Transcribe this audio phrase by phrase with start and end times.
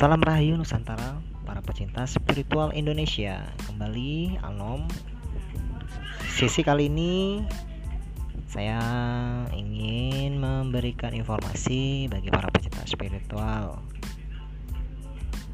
[0.00, 3.44] Salam Rahayu Nusantara para pecinta spiritual Indonesia.
[3.68, 4.88] Kembali Anom.
[6.24, 7.44] Sesi kali ini
[8.48, 8.80] Saya
[9.52, 13.84] ingin memberikan informasi bagi para pecinta spiritual.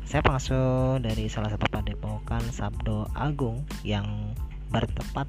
[0.07, 4.07] Saya pengasuh dari salah satu padepokan Sabdo Agung Yang
[4.71, 5.27] bertepat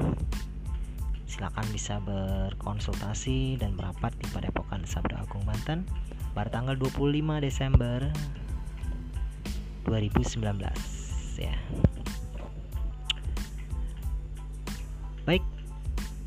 [1.30, 5.86] Silakan bisa berkonsultasi dan merapat di Padepokan Sabda Agung Banten
[6.34, 8.06] pada tanggal 25 Desember
[9.86, 10.42] 2019
[11.42, 11.58] ya.
[15.26, 15.44] Baik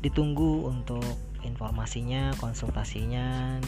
[0.03, 3.59] ditunggu untuk informasinya konsultasinya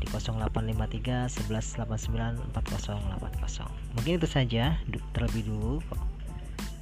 [0.00, 4.80] di 0853 1189 4080 mungkin itu saja
[5.12, 5.84] terlebih dulu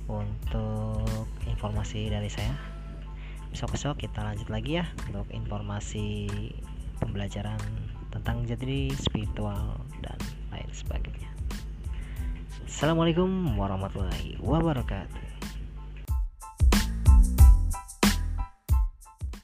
[0.08, 1.04] untuk
[1.44, 2.56] informasi dari saya.
[3.52, 6.28] Besok-besok kita lanjut lagi ya untuk informasi
[7.00, 7.60] pembelajaran
[8.12, 10.18] tentang jadi spiritual dan
[10.52, 11.28] lain sebagainya.
[12.68, 15.37] Assalamualaikum warahmatullahi wabarakatuh